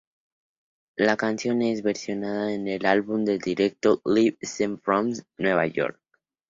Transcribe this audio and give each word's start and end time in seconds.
La 0.95 1.15
canción 1.15 1.61
es 1.61 1.83
versionada 1.83 2.51
en 2.53 2.67
el 2.67 2.87
álbum 2.87 3.23
en 3.29 3.37
directo 3.37 4.01
Live 4.03 4.39
Scenes 4.41 4.81
From 4.81 5.13
New 5.37 5.63
York. 5.69 6.01